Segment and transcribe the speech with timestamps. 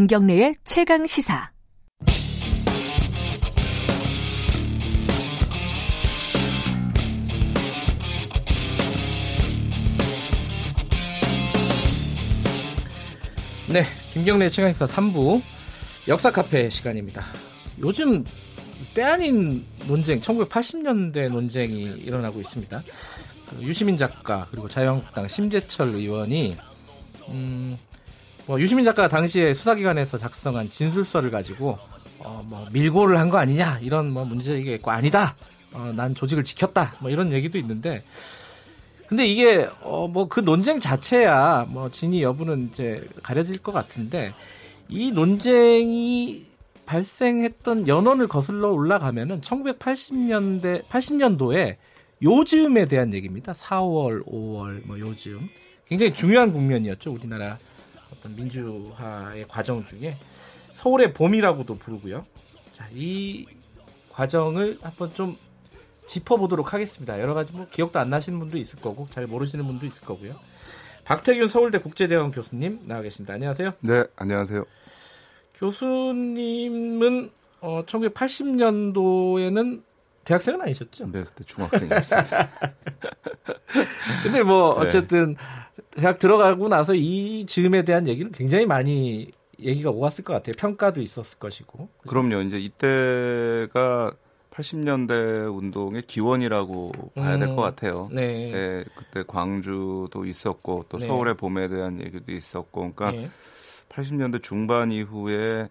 [0.00, 1.50] 김경래의 최강 시사.
[13.68, 13.84] 네,
[14.14, 15.42] 김경래 최강시사 3부
[16.08, 17.26] 역사 카페 시간입니다.
[17.80, 18.24] 요즘
[18.94, 22.82] 때 아닌 논쟁, 1980년대 논쟁이 일어나고 있습니다.
[23.50, 26.56] 그 유시민 작가 그리고 자유한국당 심재철 의원이
[27.28, 27.76] 음,
[28.46, 31.78] 뭐 유시민 작가가 당시에 수사기관에서 작성한 진술서를 가지고
[32.24, 35.34] 어, 뭐 밀고를 한 거 아니냐 이런 뭐 문제가 있고 아니다.
[35.72, 36.94] 어, 난 조직을 지켰다.
[37.00, 38.02] 뭐 이런 얘기도 있는데
[39.08, 44.32] 근데 이게 어 뭐 그 논쟁 자체야 뭐 진위 여부는 이제 가려질 것 같은데
[44.88, 46.46] 이 논쟁이
[46.86, 51.76] 발생했던 연원을 거슬러 올라가면은 1980년대 80년도에
[52.22, 53.52] 요즘에 대한 얘기입니다.
[53.52, 55.48] 4월, 5월 뭐 요즘
[55.88, 57.12] 굉장히 중요한 국면이었죠.
[57.12, 57.58] 우리나라
[58.12, 60.16] 어떤 민주화의 과정 중에
[60.72, 62.24] 서울의 봄이라고도 부르고요.
[62.74, 63.46] 자, 이
[64.10, 65.36] 과정을 한번 좀
[66.06, 67.20] 짚어보도록 하겠습니다.
[67.20, 70.34] 여러 가지 뭐 기억도 안 나시는 분도 있을 거고 잘 모르시는 분도 있을 거고요.
[71.04, 73.34] 박태균 서울대 국제대학원 교수님 나와 계십니다.
[73.34, 73.74] 안녕하세요.
[73.80, 74.64] 네, 안녕하세요.
[75.54, 77.30] 교수님은
[77.60, 79.82] 어, 1980년도에는
[80.24, 81.10] 대학생은 아니셨죠?
[81.10, 82.50] 네, 그때 중학생이었습니다.
[84.22, 85.36] 근데 뭐 어쨌든
[85.92, 90.54] 대학 들어가고 나서 이 즈음에 대한 얘기는 굉장히 많이 얘기가 오갔을 것 같아요.
[90.58, 91.88] 평가도 있었을 것이고.
[92.06, 92.40] 그럼요.
[92.42, 94.12] 이제 이때가
[94.50, 98.08] 80년대 운동의 기원이라고 봐야 될것 음, 같아요.
[98.12, 98.50] 네.
[98.50, 101.06] 네, 그때 광주도 있었고 또 네.
[101.06, 103.30] 서울의 봄에 대한 얘기도 있었고, 그러니까 예.
[103.88, 105.68] 80년대 중반 이후에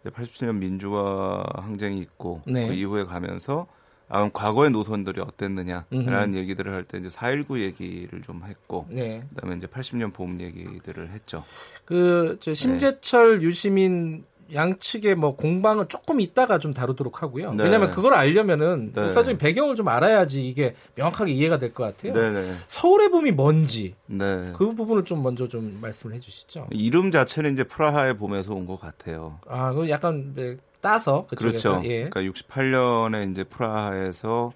[0.00, 2.66] 이제 87년 민주화 항쟁이 있고 네.
[2.68, 3.66] 그 이후에 가면서
[4.12, 6.34] 아, 그럼 과거의 노선들이 어땠느냐라는.
[6.34, 9.22] 얘기들을 할 때 이제 4.19 얘기를 좀 했고 네.
[9.34, 11.44] 그다음에 이제 80년 봄 얘기들을 했죠.
[11.86, 17.54] 그, 저, 심재철, 유시민 양측의 뭐 공방은 조금 있다가 좀 다루도록 하고요.
[17.54, 17.62] 네.
[17.64, 19.00] 왜냐면 그걸 알려면은 네.
[19.04, 22.12] 역사적인 배경을 좀 알아야지 이게 명확하게 이해가 될 것 같아요.
[22.12, 22.52] 네네.
[22.66, 24.52] 서울의 봄이 뭔지 네.
[24.58, 26.66] 그 부분을 좀 먼저 좀 말씀을 해주시죠.
[26.72, 29.38] 이름 자체는 이제 프라하의 봄에서 온 것 같아요.
[29.48, 31.88] 아, 그 약간 네, 따서 그쪽에서 그렇죠.
[31.88, 32.08] 예.
[32.08, 34.52] 그러니까 68년에 이제 프라하에서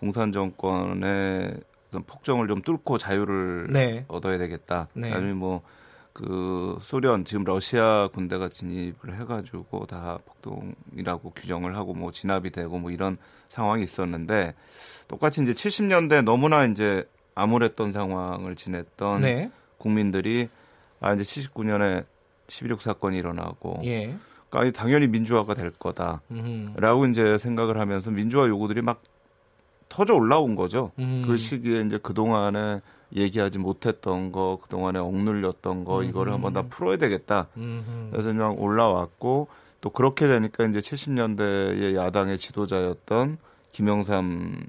[0.00, 1.54] 공산 정권의
[1.88, 4.04] 어떤 폭정을 좀 뚫고 자유를 네.
[4.08, 4.88] 얻어야 되겠다.
[4.94, 5.12] 네.
[5.12, 12.78] 아니면 뭐그 소련 지금 러시아 군대가 진입을 해가지고 다 폭동이라고 규정을 하고 뭐 진압이 되고
[12.78, 14.52] 뭐 이런 상황이 있었는데
[15.08, 19.50] 똑같이 이제 70년대 너무나 이제 암울했던 상황을 지냈던 네.
[19.78, 20.48] 국민들이
[21.00, 22.06] 아 이제 79년에
[22.48, 24.16] 11.6 사건이 일어나고 예.
[24.60, 27.10] 그러니까 당연히 민주화가 될 거다라고 음.
[27.10, 29.02] 이제 생각을 하면서 민주화 요구들이 막
[29.88, 30.92] 터져 올라온 거죠.
[30.98, 31.24] 음.
[31.26, 32.80] 그 시기에 이제 그 동안에
[33.14, 37.46] 얘기하지 못했던 거, 그 동안에 억눌렸던 거 이거를 한번 다 풀어야 되겠다.
[37.56, 38.08] 음.
[38.10, 39.48] 그래서 그냥 올라왔고
[39.80, 43.38] 또 그렇게 되니까 이제 70년대의 야당의 지도자였던
[43.72, 44.66] 김영삼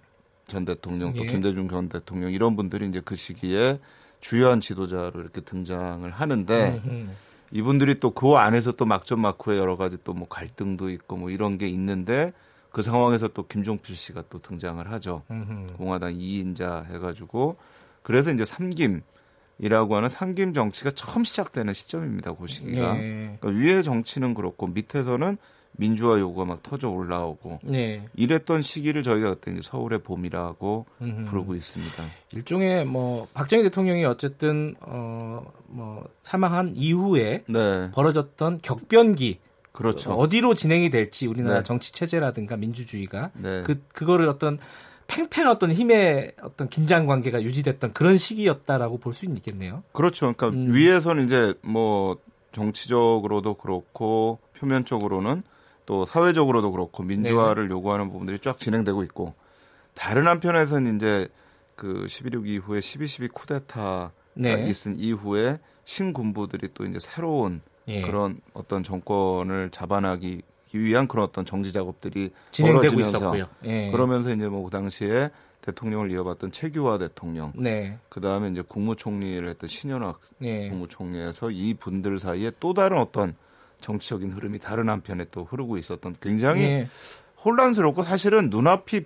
[0.48, 1.28] 전 대통령 또 예.
[1.28, 3.80] 김대중 전 대통령 이런 분들이 이제 그 시기에
[4.22, 7.16] 주요한 지도자로 이렇게 등장을 하는데 음.
[7.52, 11.58] 이분들이 또 그 안에서 또 막전 막후에 여러 가지 또 뭐 갈등도 있고 뭐 이런
[11.58, 12.34] 게 있는데
[12.72, 15.24] 그 상황에서 또 김종필 씨가 또 등장을 하죠.
[15.32, 15.74] 음.
[15.78, 17.58] 공화당 2인자 해가지고
[18.04, 22.34] 그래서 이제 삼김이라고 하는 삼김 정치가 처음 시작되는 시점입니다.
[22.36, 22.98] 그 시기가.
[22.98, 23.38] 예.
[23.40, 25.38] 그러니까 위의 정치는 그렇고 밑에서는
[25.78, 28.06] 민주화 요구가 막 터져 올라오고 네.
[28.16, 31.26] 이랬던 시기를 저희가 그때 이제 서울의 봄이라고 음.
[31.30, 32.04] 부르고 있습니다.
[32.34, 39.40] 일종의 뭐 박정희 대통령이 어쨌든 어뭐 사망한 이후에 네, 벌어졌던 격변기
[39.72, 40.12] 그렇죠.
[40.12, 41.64] 어디로 진행이 될지 우리나라 네.
[41.64, 43.64] 정치 체제라든가 민주주의가 네.
[43.64, 44.58] 그 그거를 어떤
[45.06, 49.84] 팽팽한 어떤 힘의 어떤 긴장 관계가 유지됐던 그런 시기였다라고 볼 수 있겠네요.
[49.94, 50.34] 그렇죠.
[50.34, 50.74] 그러니까 음.
[50.74, 52.18] 위에서는 이제 뭐
[52.52, 55.44] 정치적으로도 그렇고 표면적으로는
[55.88, 59.34] 또 사회적으로도 그렇고 민주화를 요구하는 부분들이 쫙 진행되고 있고
[59.96, 61.28] 다른 한편에서는 이제
[61.76, 64.68] 그 11.6 이후에 12.12 쿠데타가 네.
[64.68, 68.02] 있은 이후에 신군부들이 또 이제 새로운 예.
[68.02, 70.42] 그런 어떤 정권을 잡아나기
[70.74, 73.48] 위한 그런 어떤 정지 작업들이 진행되고 있었고요.
[73.64, 73.90] 예.
[73.90, 75.32] 그러면서 이제 뭐 그 당시에
[75.62, 77.98] 대통령을 이어봤던 최규화 대통령 네.
[78.10, 80.70] 그 다음에 이제 국무총리를 했던 신현학 네.
[80.70, 83.34] 국무총리에서 이 분들 사이에 또 다른 어떤
[83.82, 86.90] 정치적인 흐름이 다른 한편에 또 흐르고 있었던 굉장히 예.
[87.44, 89.06] 혼란스럽고 사실은 눈앞이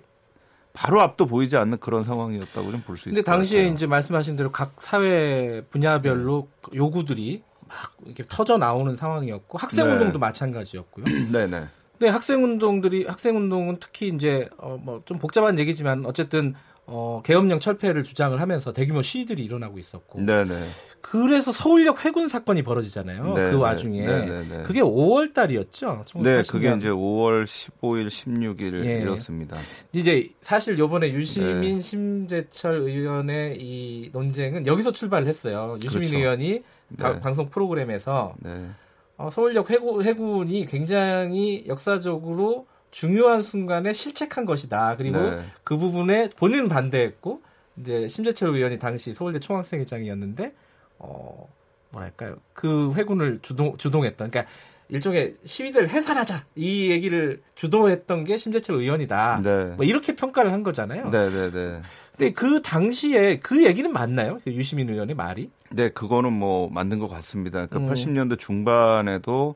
[0.72, 3.68] 바로 앞도 보이지 않는 그런 상황이었다고 좀 볼 수 있을 근데 것 당시에.
[3.68, 9.92] 이제 말씀하신 대로 각 사회 분야별로 요구들이 막 이렇게 터져 나오는 상황이었고 학생 네.
[9.92, 11.04] 운동도 마찬가지였고요.
[11.30, 11.64] 네 네.
[11.98, 16.54] 근데 학생 운동들이 학생 운동은 특히 이제 어 뭐 좀 복잡한 얘기지만 어쨌든
[16.86, 20.54] 어, 계엄령 철폐를 주장을 하면서 대규모 시위들이 일어나고 있었고 네네.
[21.00, 23.34] 그래서 서울역 회군 사건이 벌어지잖아요.
[23.34, 24.62] 네, 그 와중에 네, 네, 네.
[24.62, 26.04] 그게 5월 달이었죠.
[26.16, 28.98] 네, 그게 이제 5월 15일, 16일 예.
[29.02, 29.56] 이렇습니다.
[29.92, 31.80] 이제 사실 요번에 유시민 네.
[31.80, 35.76] 심재철 의원의 이 논쟁은 여기서 출발을 했어요.
[35.82, 36.18] 유시민 그렇죠.
[36.18, 36.62] 의원이
[36.98, 37.20] 바- 네.
[37.20, 38.68] 방송 프로그램에서 네.
[39.16, 44.96] 어, 서울역 회군, 회군이 굉장히 역사적으로 중요한 순간에 실책한 것이다.
[44.96, 45.44] 그리고 네.
[45.64, 47.42] 그 부분에 본인은 반대했고
[47.78, 50.54] 이제 심재철 의원이 당시 서울대 총학생회장이었는데
[50.98, 51.48] 어
[51.90, 54.52] 뭐랄까요 그 회군을 주동 주동했던 그러니까
[54.90, 59.40] 일종의 시위대를 해산하자 이 얘기를 주도했던 게 심재철 의원이다.
[59.42, 59.64] 네.
[59.76, 61.08] 뭐 이렇게 평가를 한 거잖아요.
[61.08, 61.80] 네, 네, 네.
[62.10, 64.38] 근데 그 당시에 그 얘기는 맞나요?
[64.44, 65.50] 그 유시민 의원의 말이?
[65.70, 67.66] 네, 그거는 뭐 맞는 것 같습니다.
[67.66, 67.94] 그러니까 음.
[67.94, 69.54] 80년대 중반에도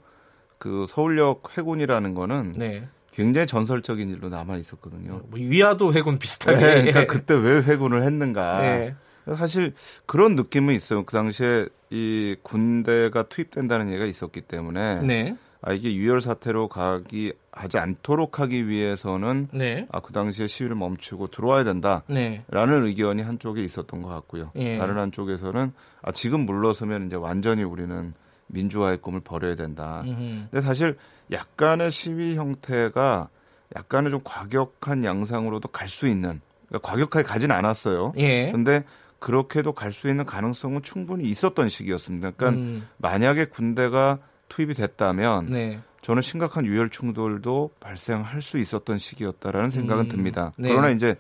[0.59, 2.89] 그 서울역 회군이라는 거는 네.
[3.17, 5.23] 굉장히 전설적인 일로 남아 있었거든요.
[5.31, 6.59] 뭐 위화도 회군 비슷하게.
[6.59, 8.61] 네, 그러니까 그때 왜 회군을 했는가?
[8.61, 8.95] 네.
[9.35, 9.73] 사실
[10.05, 11.05] 그런 느낌은 있어요.
[11.05, 15.37] 그 당시에 이 군대가 투입된다는 얘기가 있었기 때문에 네.
[15.63, 19.87] 아 이게 유혈 사태로 가기 하지 않도록 하기 위해서는 네.
[19.91, 22.03] 아그 당시에 시위를 멈추고 들어와야 된다.
[22.09, 22.45] 네.
[22.49, 24.51] 라는 의견이 한쪽에 있었던 것 같고요.
[24.57, 24.77] 예.
[24.77, 25.73] 다른 한쪽에서는
[26.03, 28.13] 아 지금 물러서면 이제 완전히 우리는
[28.49, 30.03] 민주화의 꿈을 버려야 된다.
[30.05, 30.49] 음흠.
[30.51, 30.97] 근데 사실
[31.33, 33.29] 약간의 시위 형태가
[33.77, 38.13] 약간의 좀 과격한 양상으로도 갈 수 있는 그러니까 과격하게 가진 않았어요.
[38.17, 38.51] 예.
[38.53, 38.85] 근데
[39.19, 42.33] 그렇게도 갈 수 있는 가능성은 충분히 있었던 시기였습니다.
[42.33, 45.81] 그러니까 음, 만약에 군대가 투입이 됐다면 네.
[46.03, 50.53] 저는 심각한 유혈 충돌도 발생할 수 있었던 시기였다라는 생각은 음, 듭니다.
[50.57, 50.69] 네.
[50.69, 51.17] 그러나 이제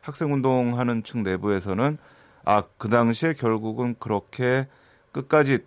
[0.00, 1.96] 학생 운동하는 측 내부에서는
[2.44, 4.68] 아 그 당시에 결국은 그렇게
[5.12, 5.58] 끝까지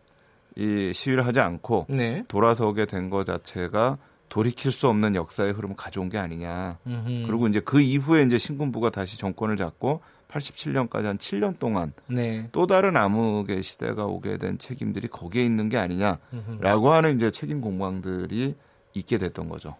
[0.56, 2.24] 이 시위를 하지 않고 네.
[2.28, 3.98] 돌아서게 된 것 자체가
[4.30, 6.78] 돌이킬 수 없는 역사의 흐름을 가져온 게 아니냐.
[6.88, 7.28] 음흠.
[7.28, 12.48] 그리고 이제 그 이후에 이제 신군부가 다시 정권을 잡고 87년까지 한 7년 동안 네.
[12.54, 16.92] 또 다른 암흑의 시대가 오게 된 책임들이 거기에 있는 게 아니냐라고.
[16.92, 18.56] 하는 이제 책임 공방들이
[18.94, 19.76] 있게 됐던 거죠.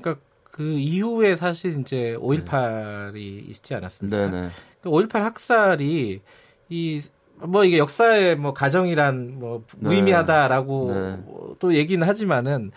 [0.00, 4.30] 그러니까 그 이후에 사실 이제 5.18이 있지 않았습니까?
[4.30, 4.48] 네 네.
[4.82, 6.20] 그5.18 학살이
[6.68, 7.00] 이
[7.46, 9.88] 뭐 이게 역사의 뭐 가정이란 뭐 네.
[9.88, 11.18] 무의미하다라고 네.
[11.58, 12.70] 또 얘기는 하지만은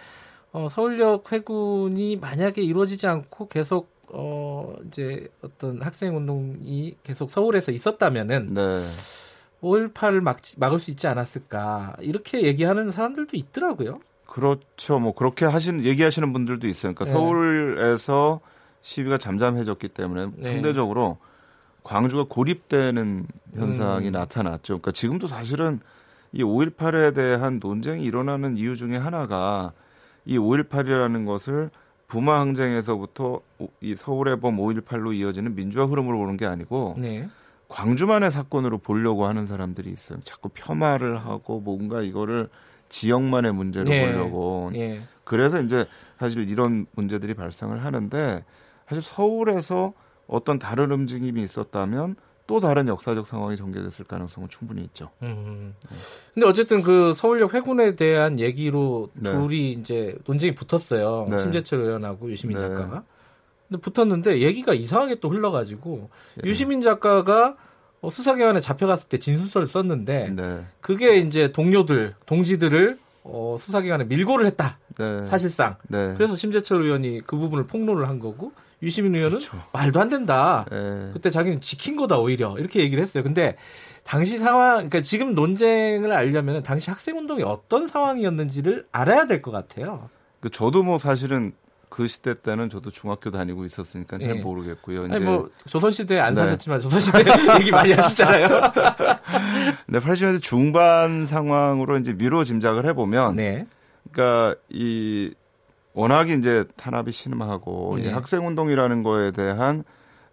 [0.51, 8.54] 어 서울역 회군이 만약에 이루어지지 않고 계속 어 이제 어떤 학생 운동이 계속 서울에서 있었다면은
[8.54, 8.81] 네.
[9.62, 13.95] 5.18을 막, 막을 수 있지 않았을까 이렇게 얘기하는 사람들도 있더라고요.
[14.27, 15.00] 그렇죠.
[15.00, 16.94] 뭐 그렇게 하신 얘기하시는 분들도 있어요.
[16.94, 17.12] 그러니까 네.
[17.12, 18.42] 서울에서
[18.81, 20.54] 시위가 잠잠해졌기 때문에 네.
[20.54, 21.18] 상대적으로
[21.84, 24.12] 광주가 고립되는 현상이 음.
[24.14, 24.74] 나타났죠.
[24.76, 25.80] 그러니까 지금도 사실은
[26.32, 29.74] 이 5.18에 대한 논쟁이 일어나는 이유 중에 하나가
[30.26, 31.70] 이 5.18이라는 것을
[32.08, 37.28] 부마 항쟁에서부터 오- 이 서울의 범 5.18로 이어지는 민주화 흐름으로 보는 게 아니고 네.
[37.68, 40.20] 광주만의 사건으로 보려고 하는 사람들이 있어요.
[40.22, 42.50] 자꾸 폄하를 하고 뭔가 이거를
[42.90, 44.06] 지역만의 문제로 네.
[44.12, 44.70] 보려고.
[44.76, 45.02] 예.
[45.24, 45.86] 그래서 이제
[46.20, 48.44] 사실 이런 문제들이 발생을 하는데
[48.88, 49.94] 사실 서울에서
[50.28, 52.16] 어떤 다른 움직임이 있었다면
[52.46, 55.10] 또 다른 역사적 상황이 전개됐을 가능성은 충분히 있죠.
[55.22, 55.75] 음.
[56.34, 59.31] 근데 어쨌든 그 서울역 회군에 대한 얘기로 네.
[59.31, 61.25] 둘이 이제 논쟁이 붙었어요.
[61.30, 61.40] 네.
[61.40, 62.63] 심재철 의원하고 유시민 네.
[62.63, 63.03] 작가가.
[63.70, 66.10] 근데 붙었는데 얘기가 이상하게 또 흘러가지고
[66.44, 66.50] 예.
[66.50, 67.56] 유시민 작가가
[68.01, 70.62] 어, 수사기관에 잡혀갔을 때 진술서를 썼는데 네.
[70.82, 74.80] 그게 이제 동료들, 동지들을 어, 수사기관에 밀고를 했다.
[74.98, 75.24] 네.
[75.25, 75.77] 사실상.
[75.88, 76.13] 네.
[76.15, 78.51] 그래서 심재철 의원이 그 부분을 폭로를 한 거고
[78.84, 79.58] 유시민 의원은 그렇죠.
[79.72, 80.66] 말도 안 된다.
[80.72, 81.10] 네.
[81.13, 83.24] 그때 자기는 지킨 거다 오히려 이렇게 얘기를 했어요.
[83.24, 83.56] 근데
[84.04, 90.10] 당시 상황, 그러니까 지금 논쟁을 알려면 당시 학생 운동이 어떤 상황이었는지를 알아야 될 것 같아요.
[90.42, 91.54] 그 저도 뭐 사실은
[91.90, 94.42] 그 시대 때는 저도 중학교 다니고 있었으니까 잘 예.
[94.42, 95.06] 모르겠고요.
[95.06, 96.42] 이제 뭐 조선 시대에 안 네.
[96.42, 97.20] 사셨지만 조선 시대
[97.60, 98.48] 얘기 많이 하시잖아요.
[99.88, 103.68] 네, 80년대 중반 상황으로 이제 미로 짐작을 해보면, 네,
[104.12, 105.34] 그러니까 이
[105.94, 108.04] 워낙에 이제 탄압이 심하고 네.
[108.04, 109.84] 이 학생 운동이라는 거에 대한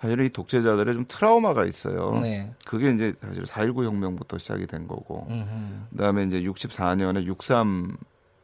[0.00, 2.19] 사실 이 독재자들의 좀 트라우마가 있어요.
[2.23, 2.50] 네.
[2.64, 5.45] 그게 이제 사실 4.19 혁명부터 시작이 된 거고, 음흠.
[5.90, 7.97] 그다음에 이제 64년에 63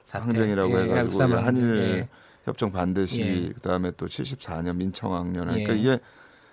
[0.05, 0.25] 사태.
[0.25, 1.23] 항쟁이라고 예, 해가지고.
[1.23, 2.09] 한일 예.
[2.45, 3.53] 협정 반대 시위, 예.
[3.55, 5.79] 그다음에 또 74년 민청학년, 그러니까 예.
[5.79, 5.99] 이게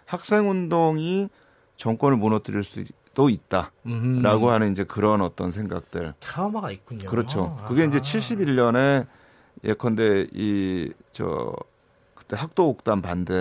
[0.05, 1.27] 학생 운동이
[1.75, 4.49] 정권을 무너뜨릴 수도 있다라고 음흠.
[4.49, 6.13] 하는 이제 그런 어떤 생각들.
[6.21, 7.09] 트라우마가 있군요.
[7.09, 7.61] 그렇죠.
[7.67, 8.01] 그게 이제 아하.
[8.01, 9.05] 71년에
[9.63, 11.53] 예컨대 이 저
[12.15, 13.33] 그때 학도옥단 반대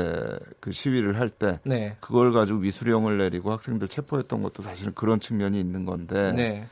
[0.61, 5.87] 그 시위를 할때 네, 그걸 가지고 위수령을 내리고 학생들 체포했던 것도 사실은 그런 측면이 있는
[5.87, 6.67] 건데 네,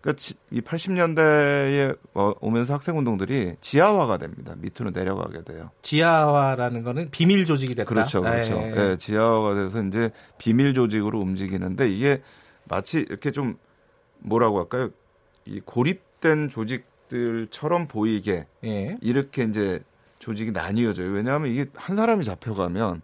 [0.00, 1.96] 그러니까 이 80년대에
[2.40, 4.54] 오면서 학생 운동들이 지하화가 됩니다.
[4.58, 5.70] 밑으로 내려가게 돼요.
[5.82, 7.88] 지하화라는 거는 비밀 조직이 됐다.
[7.88, 8.60] 그렇죠, 그렇죠.
[8.60, 12.20] 예, 네, 지하화가 돼서 이제 비밀 조직으로 움직이는데 이게
[12.64, 13.56] 마치 이렇게 좀
[14.18, 14.90] 뭐라고 할까요?
[15.46, 18.96] 이 고립된 조직 들처럼 보이게 예.
[19.00, 19.80] 이렇게 이제
[20.18, 21.10] 조직이 나뉘어져요.
[21.10, 23.02] 왜냐하면 이게 한 사람이 잡혀가면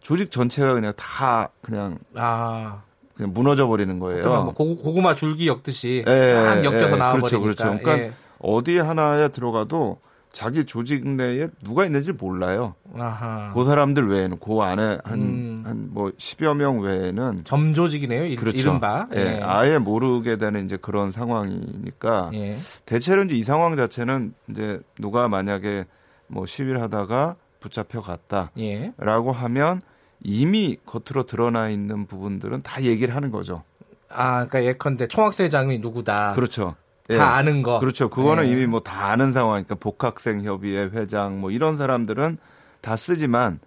[0.00, 2.82] 조직 전체가 그냥 다 그냥 아.
[3.14, 4.22] 그냥 무너져 버리는 거예요.
[4.44, 7.18] 뭐 고, 구마 줄기 엮듯이 예, 딱 엮여서 예, 나와버리니까.
[7.18, 7.64] 그렇죠, 그렇죠.
[7.64, 8.12] 그러니까 예.
[8.38, 9.98] 어디 하나에 들어가도
[10.36, 12.74] 자기 조직 내에 누가 있는지 몰라요.
[12.94, 13.54] 아하.
[13.54, 16.12] 그 사람들 외에는 그 안에 한 한뭐 음.
[16.18, 18.36] 10여 명 외에는 점조직이네요.
[18.36, 18.58] 그렇죠.
[18.58, 19.08] 이른바.
[19.14, 19.18] 예.
[19.18, 19.40] 예.
[19.42, 22.58] 아예 모르게 되는 이제 그런 상황이니까 예.
[22.84, 25.86] 대체로 이제 이 상황 자체는 이제 누가 만약에
[26.26, 28.92] 뭐 시위를 하다가 붙잡혀 갔다라고 예.
[29.38, 29.80] 하면
[30.22, 33.62] 이미 겉으로 드러나 있는 부분들은 다 얘기를 하는 거죠.
[34.10, 36.32] 아, 그러니까 예컨대 총학생회장이 누구다.
[36.34, 36.74] 그렇죠.
[37.08, 37.18] 다 예.
[37.18, 37.78] 아는 거.
[37.80, 38.08] 그렇죠.
[38.10, 38.50] 그거는 예.
[38.50, 42.38] 이미 뭐 다 아는 상황이니까 복학생 협의회 회장 뭐 이런 사람들은
[42.80, 43.60] 다 쓰지만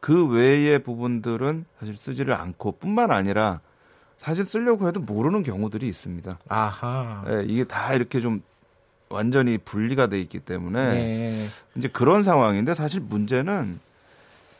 [0.00, 3.60] 그 외의 부분들은 사실 쓰지를 않고 뿐만 아니라
[4.18, 6.38] 사실 쓰려고 해도 모르는 경우들이 있습니다.
[6.48, 7.24] 아하.
[7.28, 8.40] 예, 이게 다 이렇게 좀
[9.08, 11.46] 완전히 분리가 돼 있기 때문에 네.
[11.76, 13.78] 이제 그런 상황인데 사실 문제는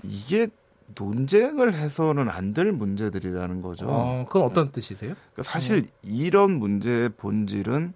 [0.02, 0.48] 이게
[0.94, 3.86] 논쟁을 해서는 안 될 문제들이라는 거죠.
[3.88, 5.14] 어, 그건 어떤 뜻이세요?
[5.32, 5.88] 그러니까 사실 네.
[6.02, 7.92] 이런 문제의 본질은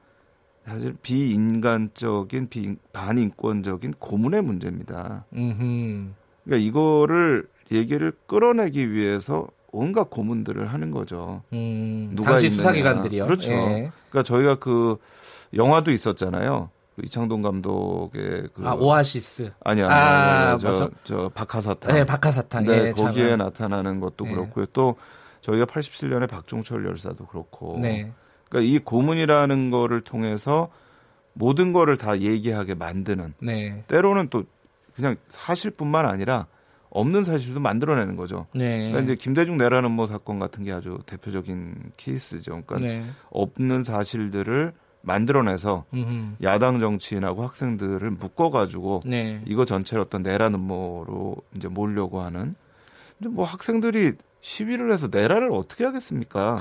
[0.70, 5.24] 사실 비인간적인 비, 반인권적인 고문의 문제입니다.
[5.34, 6.10] 음흠.
[6.44, 11.42] 그러니까 이거를 얘기를 끌어내기 위해서 온갖 고문들을 하는 거죠.
[11.52, 13.24] 음, 누가 당시 수사기관들이요.
[13.24, 13.50] 그렇죠.
[13.50, 13.90] 예.
[14.10, 14.96] 그러니까 저희가 그
[15.54, 16.70] 영화도 있었잖아요.
[16.94, 22.90] 그 이창동 감독의 그 아, 오아시스 아니야 아, 저, 저 박하사탕 네 박하사탕 네 예,
[22.90, 24.32] 거기에 참 나타나는 것도 네.
[24.32, 24.96] 그렇고요 또
[25.40, 28.12] 저희가 87년에 박종철 열사도 그렇고 네.
[28.50, 30.68] 그러니까 이 고문이라는 거를 통해서
[31.32, 33.84] 모든 거를 다 얘기하게 만드는 네.
[33.88, 34.44] 때로는 또
[34.94, 36.46] 그냥 사실뿐만 아니라
[36.90, 38.46] 없는 사실도 만들어내는 거죠.
[38.52, 38.90] 네.
[38.90, 42.62] 그러니까 이제 김대중 내라는 뭐 사건 같은 게 아주 대표적인 케이스죠.
[42.66, 43.06] 그러니까 네.
[43.30, 46.42] 없는 사실들을 만들어내서 음흠.
[46.42, 49.40] 야당 정치인하고 학생들을 묶어가지고 네.
[49.46, 52.52] 이거 전체를 어떤 내란 음모로 이제 몰려고 하는.
[53.18, 56.58] 근데 뭐 학생들이 시위를 해서 내란을 어떻게 하겠습니까?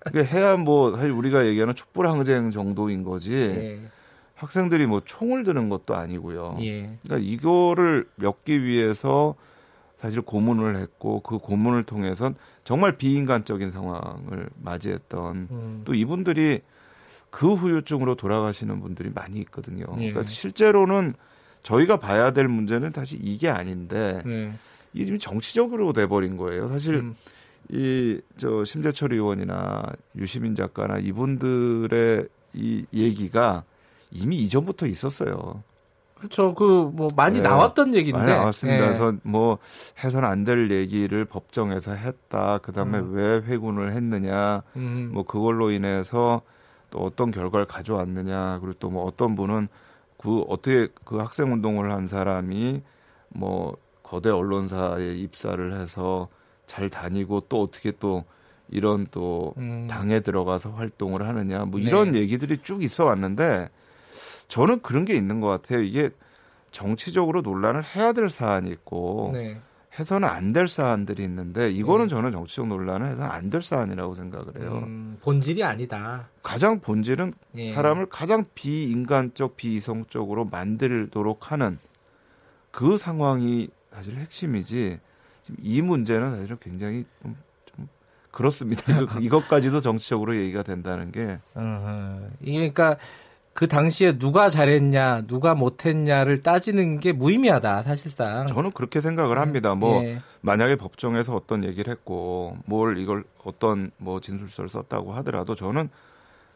[0.00, 3.30] 그게 해야 뭐 사실 우리가 얘기하는 촛불 항쟁 정도인 거지.
[3.30, 3.80] 네.
[4.34, 6.58] 학생들이 뭐 총을 드는 것도 아니고요.
[6.60, 6.96] 예.
[7.02, 9.34] 그러니까 이거를 엮기 위해서
[10.00, 15.82] 사실 고문을 했고 그 고문을 통해선 정말 비인간적인 상황을 맞이했던 음.
[15.84, 16.60] 또 이분들이
[17.30, 19.86] 그 후유증으로 돌아가시는 분들이 많이 있거든요.
[19.96, 20.12] 예.
[20.12, 21.14] 그러니까 실제로는
[21.64, 24.52] 저희가 봐야 될 문제는 사실 이게 아닌데 예.
[24.98, 26.68] 이게 지금 정치적으로 돼버린 거예요.
[26.68, 27.14] 사실 음.
[27.70, 29.84] 이저 심재철 의원이나
[30.16, 33.62] 유시민 작가나 이분들의 이 얘기가
[34.10, 35.62] 이미 이전부터 있었어요.
[36.16, 36.52] 그렇죠.
[36.54, 37.44] 그 뭐 많이 네.
[37.44, 38.80] 나왔던 얘기인데 많이 나왔습니다.
[38.80, 38.86] 네.
[38.98, 39.58] 그래서 뭐
[40.02, 42.58] 해서는 안될 얘기를 법정에서 했다.
[42.58, 43.14] 그다음에 음.
[43.14, 44.64] 왜 회군을 했느냐.
[44.74, 45.10] 음.
[45.14, 46.42] 뭐 그걸로 인해서
[46.90, 49.68] 또 어떤 결과를 가져왔느냐 그리고 또 뭐 어떤 분은
[50.16, 52.82] 그 어떻게 그 학생 운동을 한 사람이
[53.28, 53.76] 뭐
[54.08, 56.28] 거대 언론사에 입사를 해서
[56.66, 58.24] 잘 다니고 또 어떻게 또
[58.70, 59.86] 이런 또 음.
[59.88, 62.20] 당에 들어가서 활동을 하느냐 뭐 이런 네.
[62.20, 63.68] 얘기들이 쭉 있어 왔는데
[64.48, 65.80] 저는 그런 게 있는 것 같아요.
[65.82, 66.08] 이게
[66.70, 69.60] 정치적으로 논란을 해야 될 사안이 있고 네.
[69.98, 72.08] 해서는 안 될 사안들이 있는데 이거는 네.
[72.08, 74.82] 저는 정치적 논란은 해서는 안 될 사안이라고 생각을 해요.
[74.86, 76.28] 음, 본질이 아니다.
[76.42, 77.74] 가장 본질은 예.
[77.74, 81.78] 사람을 가장 비인간적, 비이성적으로 만들도록 하는
[82.70, 85.00] 그 상황이 사실 핵심이지.
[85.42, 87.36] 지금 이 문제는 사실은 굉장히 좀,
[87.66, 87.88] 좀
[88.30, 88.84] 그렇습니다.
[89.20, 91.38] 이것까지도 정치적으로 얘기가 된다는 게.
[92.40, 92.96] 이게 그러니까
[93.54, 98.46] 그 당시에 누가 잘했냐, 누가 못했냐를 따지는 게 무의미하다, 사실상.
[98.46, 99.74] 저는 그렇게 생각을 합니다.
[99.74, 100.22] 뭐, 예.
[100.42, 105.90] 만약에 법정에서 어떤 얘기를 했고, 뭘 이걸 어떤 뭐 진술서를 썼다고 하더라도 저는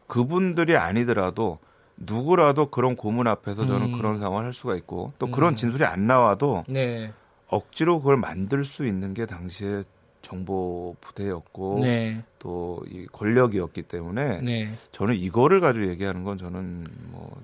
[0.06, 1.58] 그분들이 아니더라도
[1.96, 3.98] 누구라도 그런 고문 앞에서 저는 음.
[3.98, 5.56] 그런 상황을 할 수가 있고, 또 그런 음.
[5.56, 7.12] 진술이 안 나와도 네.
[7.52, 9.84] 억지로 그걸 만들 수 있는 게 당시에
[10.22, 12.22] 정보 부대였고 네.
[12.38, 14.72] 또이 권력이었기 때문에 네.
[14.92, 17.42] 저는 이거를 가지고 얘기하는 건 저는 뭐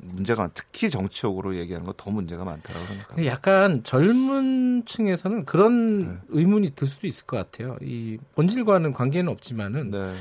[0.00, 3.26] 문제가 특히 정치적으로 얘기하는 건더 문제가 많다고 생각합니다.
[3.26, 6.18] 약간 젊은 층에서는 그런 네.
[6.28, 7.76] 의문이 들 수도 있을 것 같아요.
[7.82, 10.12] 이 본질과는 관계는 없지만은 네.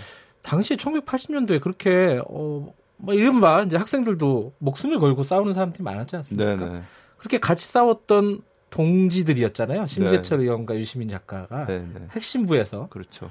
[0.41, 6.55] 당시에 1980년도에 그렇게 어, 뭐 이른바 이제 학생들도 목숨을 걸고 싸우는 사람들이 많았지 않습니까?
[6.55, 6.73] 네네.
[6.73, 6.81] 네.
[7.17, 9.85] 그렇게 같이 싸웠던 동지들이었잖아요.
[9.85, 10.43] 심재철 네.
[10.45, 12.01] 의원과 유시민 작가가 네, 네.
[12.11, 12.87] 핵심부에서.
[12.89, 13.29] 그렇죠.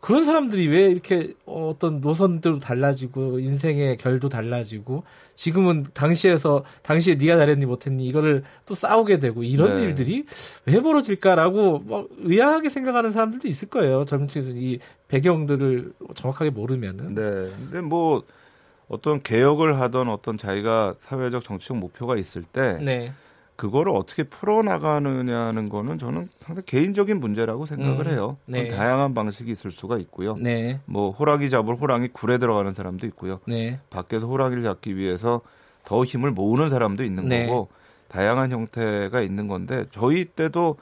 [0.00, 5.02] 그런 사람들이 왜 이렇게 어떤 노선도 달라지고 인생의 결도 달라지고
[5.34, 9.84] 지금은 당시에서 당시에 네가 잘했니 못했니 이거를 또 싸우게 되고 이런 네.
[9.84, 10.24] 일들이
[10.66, 14.04] 왜 벌어질까라고 뭐 의아하게 생각하는 사람들도 있을 거예요.
[14.04, 14.78] 젊은 층에서 이
[15.08, 17.14] 배경들을 정확하게 모르면은.
[17.16, 17.50] 네.
[17.56, 18.22] 근데 뭐
[18.86, 23.12] 어떤 개혁을 하던 어떤 자기가 사회적 정치적 목표가 있을 때 네.
[23.58, 28.36] 그거를 어떻게 풀어나가느냐는 거는 저는 상당히 개인적인 문제라고 생각을 음, 해요.
[28.46, 28.68] 네.
[28.68, 30.36] 다양한 방식이 있을 수가 있고요.
[30.36, 30.78] 네.
[30.84, 33.40] 뭐 호랑이 잡을 호랑이 굴에 들어가는 사람도 있고요.
[33.48, 33.80] 네.
[33.90, 35.40] 밖에서 호랑이를 잡기 위해서
[35.84, 37.46] 더 힘을 모으는 사람도 있는 네.
[37.46, 37.68] 거고
[38.06, 40.76] 다양한 형태가 있는 건데 저희 때도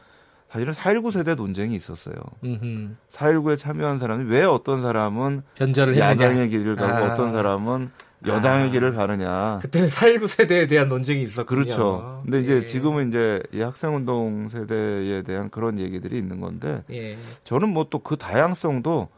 [0.48, 2.14] 사실은 4.19 세대 논쟁이 있었어요.
[2.44, 2.94] 음흠.
[3.10, 6.10] 4.19에 참여한 사람이 왜 어떤 사람은 변절을 했느냐.
[6.12, 7.12] 야당의 길을 가고 아.
[7.12, 7.90] 어떤 사람은
[8.26, 8.70] 여당의 아.
[8.70, 9.58] 길을 가느냐.
[9.60, 11.46] 그때는 4.19 세대에 대한 논쟁이 있었군요.
[11.62, 12.22] 그렇죠.
[12.24, 12.64] 근데 이제 예.
[12.64, 17.18] 지금은 이제 이 학생운동 세대에 대한 그런 얘기들이 있는 건데 예.
[17.44, 19.08] 저는 뭐 또 그 다양성도.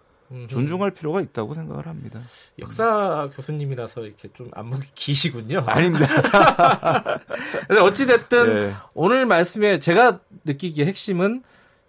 [0.49, 2.21] 존중할 필요가 있다고 생각을 합니다.
[2.59, 5.65] 역사 교수님이라서 이렇게 좀 안목이 기시군요.
[5.67, 6.07] 아닙니다.
[7.67, 8.75] 근데 어찌 됐든 네.
[8.95, 11.43] 오늘 말씀에 제가 느끼기에 핵심은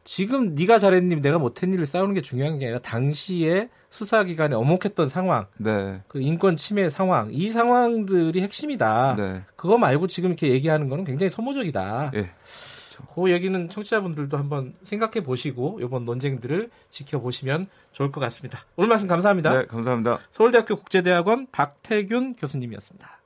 [0.05, 6.01] 지금 네가 잘했니 내가 못했니를 싸우는 게 중요한 게 아니라 당시에 수사기관에 어목했던 상황, 네.
[6.07, 9.15] 그 인권 침해 상황, 이 상황들이 핵심이다.
[9.17, 9.41] 네.
[9.55, 12.11] 그거 말고 지금 이렇게 얘기하는 거는 굉장히 소모적이다.
[12.15, 12.31] 예.
[13.13, 18.59] 그 얘기는 청취자분들도 한번 생각해 보시고 이번 논쟁들을 지켜보시면 좋을 것 같습니다.
[18.75, 19.59] 오늘 말씀 감사합니다.
[19.59, 20.19] 네, 감사합니다.
[20.31, 23.18] 서울대학교 국제대학원 박태균 교수님이었습니다.